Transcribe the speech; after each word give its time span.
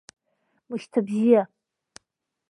Мышьҭабзиа! 0.69 1.43